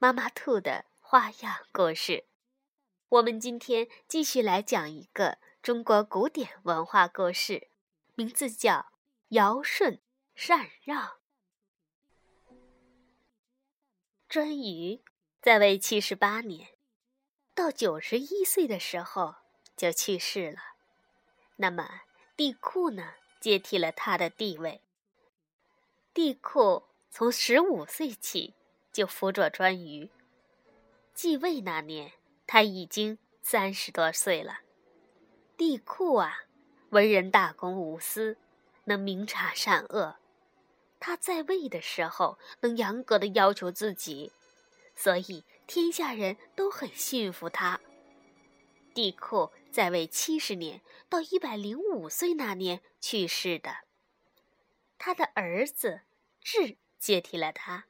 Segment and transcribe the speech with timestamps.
[0.00, 2.24] 妈妈兔的花样故事，
[3.08, 7.68] 我们今天继续来讲一个中国古典文化故事，
[8.14, 8.74] 名字叫
[9.30, 10.00] 《尧舜
[10.36, 11.04] 禅让》。
[14.30, 15.00] 颛臾
[15.42, 16.68] 在位七十八年，
[17.52, 19.34] 到九十一岁的时候
[19.76, 20.60] 就去世了。
[21.56, 22.02] 那么
[22.36, 24.80] 帝喾呢，接替了他的地位。
[26.14, 28.54] 帝喾从十五岁起。
[28.92, 30.08] 就辅佐颛臾。
[31.14, 32.12] 继位那年，
[32.46, 34.60] 他已经三十多岁了。
[35.56, 36.44] 帝喾啊，
[36.90, 38.36] 为人大公无私，
[38.84, 40.16] 能明察善恶。
[41.00, 44.32] 他在位的时候，能严格的要求自己，
[44.94, 47.80] 所以天下人都很信服他。
[48.94, 53.78] 帝喾在位七十年，到一百零五岁那年去世的。
[54.96, 56.00] 他的儿子
[56.40, 57.86] 智接替了他。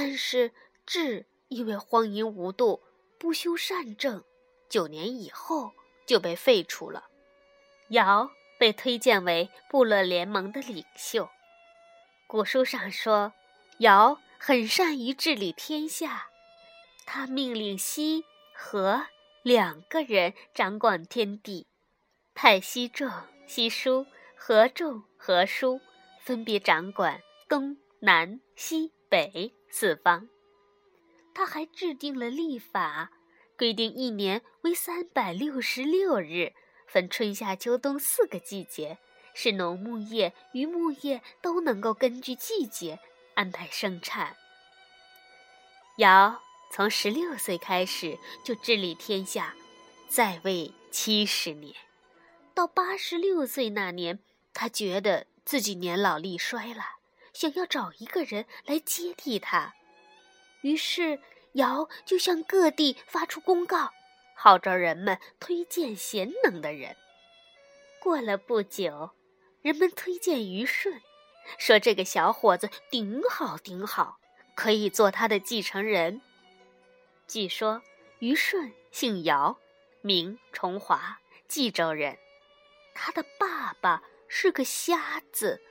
[0.00, 0.52] 但是
[0.86, 2.80] 智因为荒淫无度、
[3.18, 4.22] 不修善政，
[4.68, 5.72] 九年以后
[6.06, 7.08] 就被废除了。
[7.88, 11.28] 尧被推荐为部落联盟的领袖。
[12.28, 13.32] 古书上说，
[13.78, 16.28] 尧很善于治理天下，
[17.04, 18.24] 他命令羲
[18.54, 19.04] 和
[19.42, 21.66] 两个人掌管天地，
[22.34, 23.10] 派羲仲、
[23.48, 25.80] 羲叔、和仲、和叔
[26.20, 29.54] 分别掌管东南西北。
[29.70, 30.26] 四方，
[31.34, 33.10] 他还制定了历法，
[33.54, 36.54] 规定一年为三百六十六日，
[36.86, 38.96] 分春夏秋冬四个季节，
[39.34, 42.98] 使农牧业、渔牧业都能够根据季节
[43.34, 44.34] 安排生产。
[45.98, 46.40] 尧
[46.72, 49.54] 从十六岁开始就治理天下，
[50.08, 51.74] 在位七十年，
[52.54, 54.18] 到八十六岁那年，
[54.54, 56.97] 他觉得自己年老力衰了。
[57.38, 59.72] 想要找一个人来接替他，
[60.62, 61.20] 于是
[61.52, 63.92] 尧就向各地发出公告，
[64.34, 66.96] 号召人们推荐贤能的人。
[68.00, 69.12] 过了不久，
[69.62, 71.00] 人们推荐虞舜，
[71.58, 74.18] 说这个小伙子顶好顶好，
[74.56, 76.20] 可以做他的继承人。
[77.28, 77.80] 据说
[78.18, 79.56] 虞舜姓尧，
[80.00, 82.18] 名重华，冀州人。
[82.96, 85.62] 他的爸爸是个瞎子，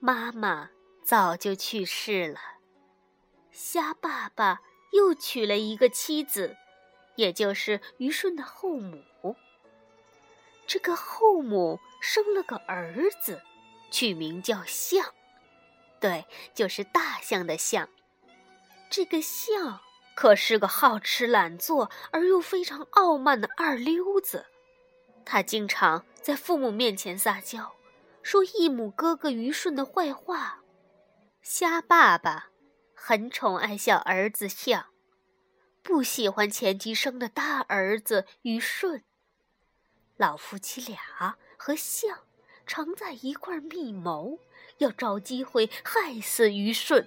[0.00, 0.70] 妈妈。
[1.06, 2.40] 早就去世了，
[3.52, 4.60] 虾爸爸
[4.92, 6.56] 又娶了一个妻子，
[7.14, 9.36] 也就是虞舜的后母。
[10.66, 13.40] 这个后母生了个儿子，
[13.88, 15.14] 取名叫象，
[16.00, 17.88] 对，就是大象的象。
[18.90, 19.78] 这个象
[20.16, 24.46] 可是个好吃懒做而又非常傲慢的二流子，
[25.24, 27.76] 他经常在父母面前撒娇，
[28.24, 30.64] 说异母哥哥虞舜的坏话。
[31.48, 32.48] 虾爸爸
[32.92, 34.86] 很宠爱小儿子象，
[35.80, 39.04] 不喜欢前妻生的大儿子于顺。
[40.16, 42.24] 老夫妻俩和象
[42.66, 44.40] 常在一块密谋，
[44.78, 47.06] 要找机会害死于顺，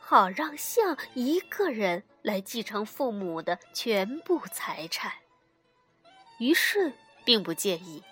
[0.00, 5.12] 好让象一个人来继承父母的全部财产。
[6.40, 6.92] 于顺
[7.24, 8.02] 并不介意，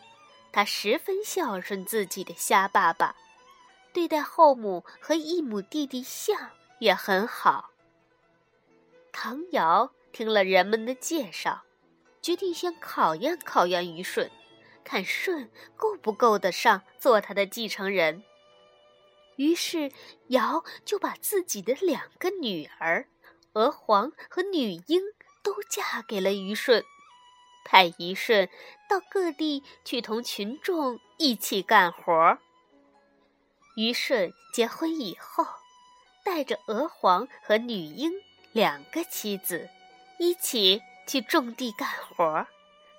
[0.53, 3.17] 他十分孝顺自己的虾爸爸。
[3.99, 7.73] 对待后母和异母弟弟象也很好。
[9.11, 11.65] 唐尧听了人们的介绍，
[12.23, 14.31] 决定先考验考验虞舜，
[14.85, 18.23] 看舜够不够得上做他的继承人。
[19.35, 19.91] 于是
[20.29, 23.09] 尧就把自己的两个女儿
[23.55, 25.03] 娥皇和女英
[25.43, 26.85] 都嫁给了虞舜，
[27.65, 28.49] 派虞舜
[28.89, 32.39] 到各地去同群众一起干活儿。
[33.79, 35.47] 虞舜结婚以后，
[36.25, 38.13] 带着娥皇和女英
[38.51, 39.71] 两个妻子，
[40.19, 42.45] 一起去种地干活，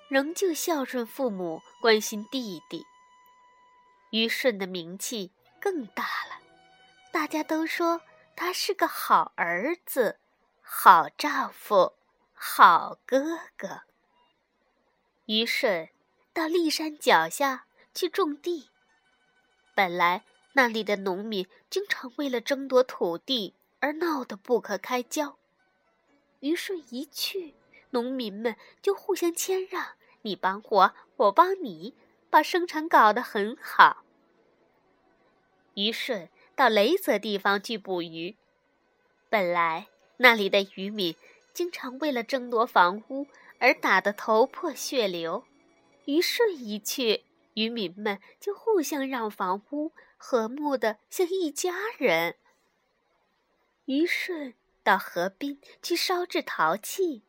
[0.08, 2.86] 仍旧孝顺父母，关心弟弟。
[4.12, 6.40] 虞舜的名气更大了，
[7.12, 8.02] 大家都说
[8.38, 10.18] 他是个好儿子、
[10.62, 11.98] 好丈夫、
[12.34, 13.82] 好哥哥。
[15.26, 15.90] 虞舜
[16.32, 18.70] 到骊山脚下去种地，
[19.76, 20.24] 本来。
[20.54, 25.38] 那里的农民经常为了争夺土地而闹得不可开交。
[26.40, 27.54] 虞舜一去，
[27.92, 29.90] 农民们就互相谦让，
[30.22, 31.94] 你帮我，我帮你，
[32.30, 34.04] 把生产搞得很好。
[35.76, 38.36] 虞舜到雷泽地方去捕鱼，
[39.30, 39.88] 本来
[40.18, 41.16] 那里的渔民
[41.54, 43.28] 经常为了争夺房屋
[43.60, 45.46] 而打得头破血流，
[46.06, 47.24] 虞舜一去，
[47.54, 52.36] 渔民们就互相让房屋，和睦的像一家人。
[53.86, 54.54] 虞舜。
[54.82, 57.22] 到河滨去烧制陶器。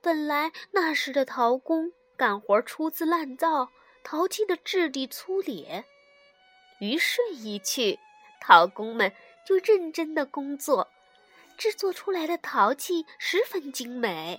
[0.00, 3.70] 本来那时的陶工干活粗制滥造，
[4.04, 5.84] 陶器的质地粗劣。
[6.78, 7.98] 虞舜一去，
[8.40, 9.12] 陶工们
[9.44, 10.88] 就认真的工作，
[11.56, 14.38] 制作出来的陶器十分精美。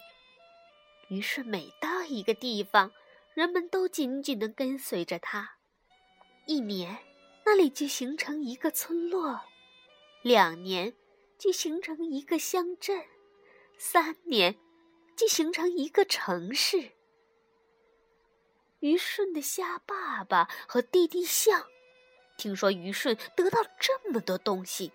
[1.10, 2.94] 于是每到一个地方，
[3.34, 5.58] 人们都紧紧的跟随着他。
[6.46, 7.00] 一年，
[7.46, 9.40] 那里就形成一个村落；
[10.24, 10.94] 两年。
[11.38, 13.04] 就形成一个乡镇，
[13.76, 14.60] 三年
[15.16, 16.92] 就形成一个城市。
[18.82, 21.66] 虞舜的虾爸爸和弟弟象，
[22.38, 24.92] 听说虞舜得到这么多东西，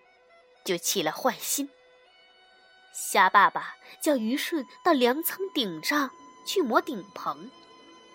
[0.63, 1.69] 就起了坏心。
[2.93, 6.11] 虾爸爸叫虞舜到粮仓顶上
[6.45, 7.51] 去磨顶棚，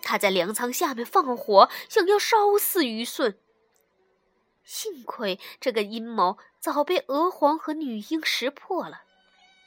[0.00, 3.38] 他在粮仓下面放火，想要烧死虞舜。
[4.64, 9.02] 幸亏这个阴谋早被娥皇和女英识破了，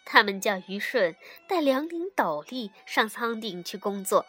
[0.05, 1.15] 他们叫虞舜
[1.47, 4.25] 带两顶斗笠上仓顶去工作。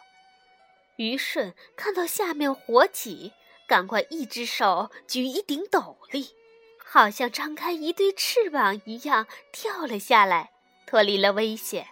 [0.97, 3.33] 虞舜看到下面火起，
[3.67, 6.35] 赶快一只手举一顶斗笠，
[6.83, 10.51] 好像张开一对翅膀一样跳了下来，
[10.85, 11.87] 脱离了危险。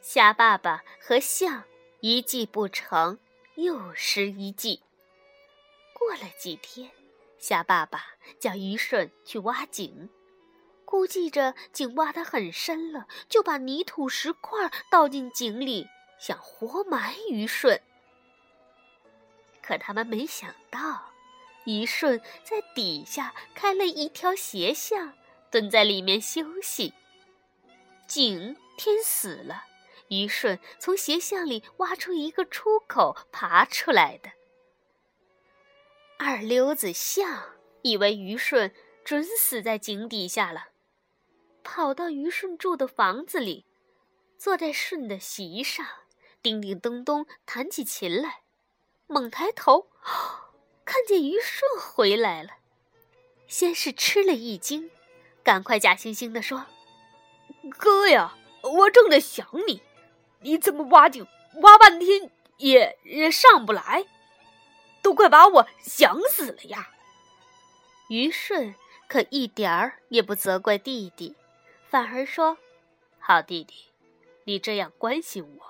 [0.00, 1.64] 虾爸爸和象
[2.00, 3.18] 一计不成，
[3.56, 4.82] 又施一计。
[5.92, 6.90] 过了几天。
[7.42, 8.04] 虾爸爸
[8.38, 10.08] 叫虞舜去挖井，
[10.84, 15.88] 估计着井挖得很深了，就把泥土石块倒进井里，
[16.20, 17.82] 想活埋虞舜。
[19.60, 21.10] 可他们没想到，
[21.64, 25.12] 虞舜在底下开了一条斜巷，
[25.50, 26.94] 蹲在里面休息。
[28.06, 29.64] 井填死了，
[30.06, 34.30] 虞舜从斜巷里挖出一个出口，爬出来的。
[36.24, 37.50] 二溜子象
[37.82, 38.72] 以为虞舜
[39.04, 40.68] 准死在井底下了，
[41.64, 43.66] 跑到虞舜住的房子里，
[44.38, 45.84] 坐在舜的席上，
[46.40, 48.42] 叮叮咚咚弹起琴来。
[49.08, 49.88] 猛抬头，
[50.84, 52.50] 看见虞舜回来了，
[53.48, 54.92] 先是吃了一惊，
[55.42, 56.66] 赶快假惺惺地说
[57.76, 59.82] ：“哥呀，我正在想你，
[60.38, 61.26] 你怎么挖井
[61.62, 64.06] 挖半天也也上不来？”
[65.02, 66.90] 都快把我想死了呀！
[68.08, 68.74] 虞舜
[69.08, 71.34] 可一点儿也不责怪弟弟，
[71.88, 72.56] 反而说
[73.18, 73.90] ：“好弟弟，
[74.44, 75.64] 你这样关心我，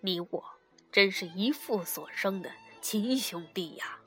[0.00, 0.44] 你我
[0.90, 2.50] 真是一父所生的
[2.80, 3.98] 亲兄弟呀。”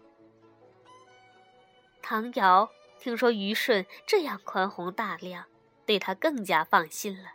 [2.02, 2.70] 唐尧
[3.00, 5.46] 听说虞舜这样宽宏大量，
[5.86, 7.34] 对他更加放心了，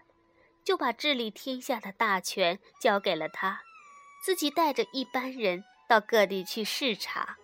[0.65, 3.63] 就把治理天下的大权交给了他，
[4.23, 5.65] 自己带着一班人。
[5.89, 7.37] 到各地去视察，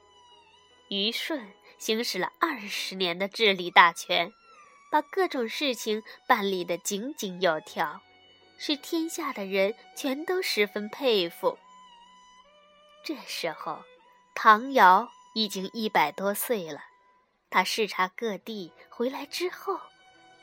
[0.88, 4.32] 虞舜行使了二十年的治理大权，
[4.90, 8.02] 把各种事情办理得井井有条，
[8.58, 11.58] 使天下的人全都十分佩服。
[13.04, 13.84] 这时候，
[14.34, 16.82] 唐尧已经一百多岁了，
[17.48, 19.80] 他视察各地回来之后，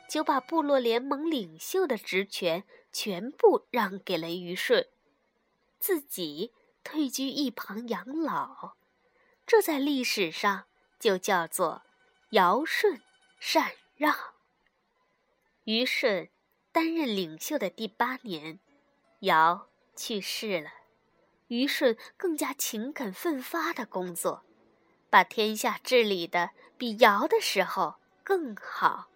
[0.09, 4.87] 就把部落联盟领袖的职权全部让给了虞舜，
[5.79, 6.53] 自己。
[6.83, 8.75] 退居一旁养老，
[9.45, 10.65] 这在历史上
[10.99, 11.83] 就叫做
[12.31, 13.01] 尧舜
[13.39, 14.15] 禅让。
[15.65, 16.29] 虞舜
[16.71, 18.59] 担任领袖的第八年，
[19.19, 20.71] 尧去世了，
[21.47, 24.43] 虞舜更加勤恳奋发的工作，
[25.09, 29.09] 把天下治理的比尧的时候更好。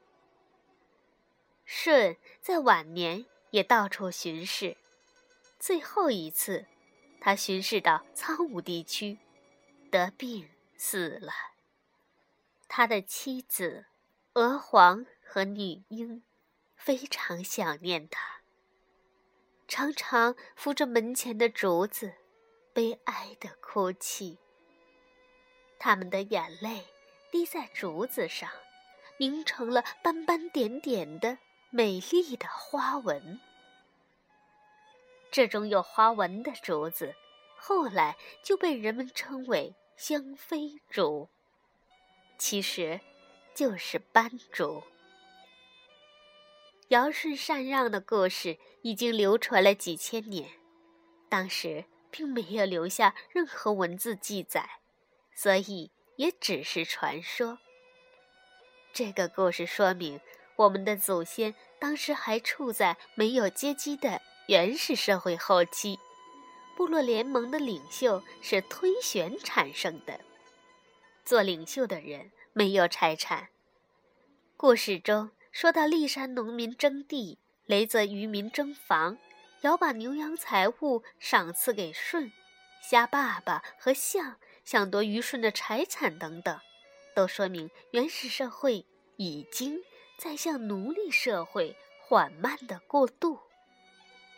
[1.66, 4.78] 舜在晚年也到处巡视，
[5.58, 6.68] 最后一次。
[7.26, 9.18] 他巡视到苍梧地区，
[9.90, 11.32] 得病死了。
[12.68, 13.86] 他的妻子
[14.34, 16.22] 娥皇和女婴
[16.76, 18.42] 非常想念他，
[19.70, 22.14] 常常扶着门前的竹子，
[22.74, 24.38] 悲哀的哭泣。
[25.80, 26.86] 他们的眼泪
[27.32, 28.50] 滴在竹子上，
[29.18, 31.38] 凝成了斑斑点点的
[31.70, 33.40] 美丽的花纹。
[35.34, 37.16] 这种有花纹的竹子，
[37.58, 41.28] 后来就被人们称为香妃竹，
[42.38, 43.02] 其实
[43.56, 44.84] 就是斑竹。
[46.90, 50.48] 尧舜禅让的故事已经流传了几千年，
[51.30, 54.70] 当时并没有留下任何文字记载，
[55.34, 57.58] 所以也只是传说。
[58.94, 60.22] 这个故事说明，
[60.58, 65.98] 我们的祖先当时还处在没有阶级的原始社会后期，
[66.76, 70.20] 部落联盟的领袖是推选产生的，
[71.24, 73.50] 做领袖的人没有财产。
[74.58, 75.32] 故事中。
[75.54, 79.20] 说到骊山农民征地，雷泽渔民征房，
[79.62, 82.32] 尧把牛羊财物赏赐给舜，
[82.82, 86.60] 虾爸爸和象想夺虞舜的财产等等，
[87.16, 88.84] 都说明原始社会
[89.18, 89.80] 已经
[90.18, 93.38] 在向奴隶社会缓慢的过渡，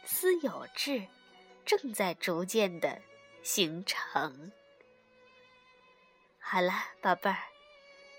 [0.06, 1.06] 私有制
[1.66, 3.02] 正在逐渐的
[3.42, 4.52] 形成。
[6.40, 6.72] 好了，
[7.02, 7.38] 宝贝儿，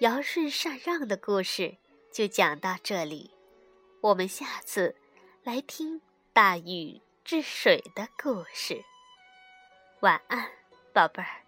[0.00, 1.76] 尧舜禅让的故事。
[2.12, 3.30] 就讲到这里，
[4.00, 4.96] 我们下次
[5.42, 6.00] 来听
[6.32, 8.82] 大禹治水的故事。
[10.00, 10.50] 晚安，
[10.94, 11.45] 宝贝儿。